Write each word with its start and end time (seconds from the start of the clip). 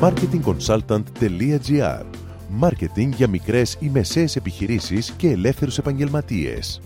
marketingconsultant.gr 0.00 2.04
Μάρκετινγκ 2.48 3.12
για 3.12 3.28
μικρές 3.28 3.76
ή 3.80 3.88
μεσαίες 3.88 4.36
επιχειρήσεις 4.36 5.12
και 5.16 5.30
ελεύθερους 5.30 5.78
επαγγελματίες. 5.78 6.80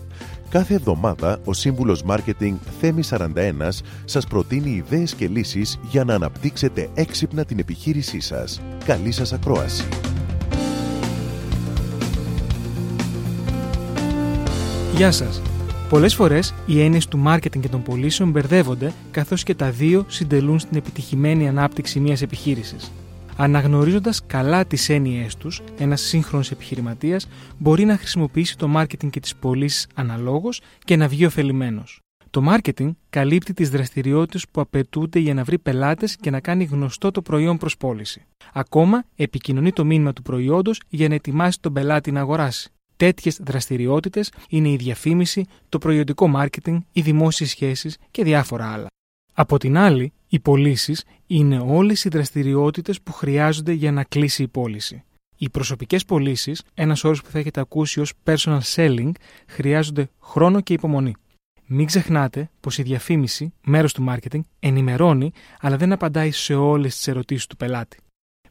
Κάθε 0.49 0.73
εβδομάδα 0.73 1.39
ο 1.45 1.53
σύμβουλος 1.53 2.03
Μάρκετινγκ 2.03 2.57
Θέμη 2.79 3.01
41 3.09 3.27
σας 4.05 4.27
προτείνει 4.27 4.69
ιδέες 4.69 5.13
και 5.13 5.27
λύσεις 5.27 5.79
για 5.89 6.03
να 6.03 6.13
αναπτύξετε 6.13 6.89
έξυπνα 6.93 7.45
την 7.45 7.59
επιχείρησή 7.59 8.19
σας. 8.19 8.61
Καλή 8.85 9.11
σας 9.11 9.33
ακρόαση! 9.33 9.87
Γεια 14.95 15.11
σας! 15.11 15.41
Πολλές 15.89 16.15
φορές 16.15 16.53
οι 16.65 16.81
έννοιες 16.81 17.07
του 17.07 17.17
μάρκετινγκ 17.17 17.63
και 17.63 17.69
των 17.69 17.83
πωλήσεων 17.83 18.29
μπερδεύονται 18.29 18.93
καθώς 19.11 19.43
και 19.43 19.55
τα 19.55 19.71
δύο 19.71 20.05
συντελούν 20.07 20.59
στην 20.59 20.77
επιτυχημένη 20.77 21.47
ανάπτυξη 21.47 21.99
μιας 21.99 22.21
επιχείρησης. 22.21 22.91
Αναγνωρίζοντας 23.37 24.25
καλά 24.25 24.65
τις 24.65 24.89
έννοιές 24.89 25.35
τους, 25.35 25.61
ένας 25.77 26.01
σύγχρονος 26.01 26.51
επιχειρηματίας 26.51 27.27
μπορεί 27.57 27.85
να 27.85 27.97
χρησιμοποιήσει 27.97 28.57
το 28.57 28.67
μάρκετινγκ 28.67 29.11
και 29.11 29.19
τις 29.19 29.35
πωλήσεις 29.35 29.87
αναλόγως 29.93 30.61
και 30.79 30.95
να 30.95 31.07
βγει 31.07 31.25
ωφελημένος. 31.25 31.99
Το 32.29 32.41
μάρκετινγκ 32.41 32.93
καλύπτει 33.09 33.53
τις 33.53 33.69
δραστηριότητες 33.69 34.45
που 34.51 34.61
απαιτούνται 34.61 35.19
για 35.19 35.33
να 35.33 35.43
βρει 35.43 35.59
πελάτες 35.59 36.15
και 36.15 36.29
να 36.29 36.39
κάνει 36.39 36.63
γνωστό 36.63 37.11
το 37.11 37.21
προϊόν 37.21 37.57
προς 37.57 37.77
πώληση. 37.77 38.25
Ακόμα, 38.53 39.03
επικοινωνεί 39.15 39.71
το 39.71 39.85
μήνυμα 39.85 40.13
του 40.13 40.21
προϊόντος 40.21 40.81
για 40.89 41.07
να 41.07 41.13
ετοιμάσει 41.13 41.59
τον 41.61 41.73
πελάτη 41.73 42.11
να 42.11 42.19
αγοράσει. 42.19 42.71
Τέτοιες 42.97 43.39
δραστηριότητες 43.43 44.31
είναι 44.49 44.69
η 44.69 44.75
διαφήμιση, 44.75 45.45
το 45.69 45.77
προϊοντικό 45.77 46.27
μάρκετινγκ, 46.27 46.79
οι 46.91 47.01
δημόσιες 47.01 47.49
σχέσεις 47.49 47.97
και 48.11 48.23
διάφορα 48.23 48.71
άλλα. 48.71 48.87
Από 49.33 49.57
την 49.57 49.77
άλλη, 49.77 50.13
οι 50.27 50.39
πωλήσεις 50.39 51.03
είναι 51.27 51.59
όλες 51.59 52.03
οι 52.03 52.09
δραστηριότητες 52.09 53.01
που 53.01 53.11
χρειάζονται 53.11 53.71
για 53.71 53.91
να 53.91 54.03
κλείσει 54.03 54.43
η 54.43 54.47
πώληση. 54.47 55.03
Οι 55.37 55.49
προσωπικές 55.49 56.05
πωλήσεις, 56.05 56.63
ένας 56.73 57.03
όρος 57.03 57.21
που 57.21 57.29
θα 57.29 57.39
έχετε 57.39 57.59
ακούσει 57.59 57.99
ως 57.99 58.13
personal 58.23 58.59
selling, 58.75 59.11
χρειάζονται 59.47 60.09
χρόνο 60.19 60.61
και 60.61 60.73
υπομονή. 60.73 61.15
Μην 61.65 61.85
ξεχνάτε 61.85 62.49
πως 62.59 62.77
η 62.77 62.83
διαφήμιση, 62.83 63.53
μέρος 63.65 63.93
του 63.93 64.05
marketing, 64.09 64.39
ενημερώνει, 64.59 65.31
αλλά 65.59 65.77
δεν 65.77 65.91
απαντάει 65.91 66.31
σε 66.31 66.55
όλες 66.55 66.95
τις 66.95 67.07
ερωτήσεις 67.07 67.47
του 67.47 67.57
πελάτη. 67.57 67.97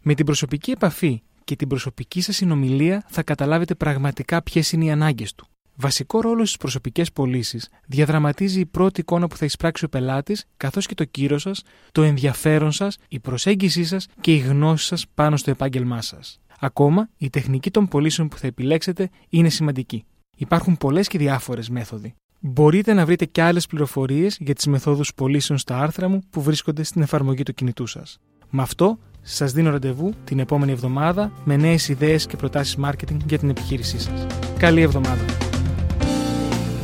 Με 0.03 0.15
την 0.15 0.27
προσωπική 0.27 0.71
επαφή 0.71 1.23
και 1.45 1.57
την 1.57 1.69
προσωπική 1.69 2.21
σας 2.21 2.37
συνομιλία 2.37 3.05
θα 3.09 3.23
καταλάβετε 3.23 3.75
πραγματικά 3.75 4.43
ποιες 4.43 4.73
είναι 4.73 4.85
οι 4.85 4.91
ανάγκες 4.91 5.35
του. 5.35 5.47
Βασικό 5.75 6.21
ρόλο 6.21 6.45
στις 6.45 6.57
προσωπικές 6.57 7.13
πωλήσεις 7.13 7.69
διαδραματίζει 7.87 8.61
η 8.61 8.67
πρώτη 8.67 9.01
εικόνα 9.01 9.27
που 9.27 9.37
θα 9.37 9.45
εισπράξει 9.45 9.85
ο 9.85 9.89
πελάτης, 9.89 10.45
καθώς 10.57 10.87
και 10.87 10.95
το 10.95 11.05
κύρο 11.05 11.39
σας, 11.39 11.63
το 11.93 12.03
ενδιαφέρον 12.03 12.73
σας, 12.73 12.97
η 13.09 13.21
προσέγγιση 13.21 13.85
σας 13.85 14.07
και 14.21 14.35
η 14.35 14.39
γνώση 14.39 14.87
σας 14.87 15.07
πάνω 15.15 15.37
στο 15.37 15.51
επάγγελμά 15.51 16.03
σας. 16.03 16.41
Ακόμα, 16.61 17.09
η 17.17 17.31
τεχνική 17.31 17.71
των 17.71 17.89
πωλήσεων 17.89 18.29
που 18.29 18.39
θα 18.39 18.47
επιλέξετε 18.47 19.11
είναι 19.29 19.49
σημαντική. 19.49 20.05
Υπάρχουν 20.37 20.77
πολλές 20.77 21.09
και 21.09 21.19
διάφορες 21.19 21.69
μέθοδοι. 21.69 22.15
Μπορείτε 22.41 22.93
να 22.93 23.05
βρείτε 23.05 23.25
και 23.25 23.43
άλλες 23.43 23.67
πληροφορίες 23.67 24.37
για 24.41 24.55
τις 24.55 24.67
μεθόδους 24.67 25.15
πωλήσεων 25.15 25.59
στα 25.59 25.79
άρθρα 25.79 26.09
μου 26.09 26.21
που 26.31 26.43
βρίσκονται 26.43 26.83
στην 26.83 27.03
εφαρμογή 27.03 27.43
του 27.43 27.55
κινητού 27.55 27.87
σας. 27.87 28.19
Με 28.51 28.63
αυτό, 28.63 28.99
σας 29.23 29.53
δίνω 29.53 29.71
ραντεβού 29.71 30.13
την 30.25 30.39
επόμενη 30.39 30.73
εβδομάδα 30.73 31.33
με 31.45 31.57
νέες 31.57 31.89
ιδέες 31.89 32.27
και 32.27 32.37
προτάσεις 32.37 32.77
marketing 32.85 33.17
για 33.27 33.39
την 33.39 33.51
επιχείρησή 33.51 34.01
σας. 34.01 34.27
Καλή 34.59 34.81
εβδομάδα! 34.81 35.52